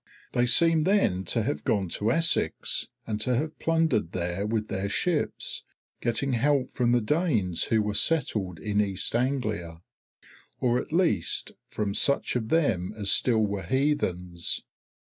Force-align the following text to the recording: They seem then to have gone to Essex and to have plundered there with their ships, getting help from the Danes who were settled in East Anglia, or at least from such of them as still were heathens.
They 0.31 0.47
seem 0.47 0.85
then 0.85 1.25
to 1.25 1.43
have 1.43 1.63
gone 1.63 1.87
to 1.89 2.11
Essex 2.11 2.87
and 3.05 3.21
to 3.21 3.35
have 3.35 3.59
plundered 3.59 4.13
there 4.13 4.47
with 4.47 4.67
their 4.67 4.89
ships, 4.89 5.63
getting 6.01 6.33
help 6.33 6.71
from 6.71 6.91
the 6.91 7.01
Danes 7.01 7.65
who 7.65 7.83
were 7.83 7.93
settled 7.93 8.57
in 8.57 8.81
East 8.81 9.15
Anglia, 9.15 9.83
or 10.59 10.79
at 10.79 10.91
least 10.91 11.51
from 11.67 11.93
such 11.93 12.35
of 12.35 12.49
them 12.49 12.91
as 12.97 13.11
still 13.11 13.45
were 13.45 13.61
heathens. 13.61 14.63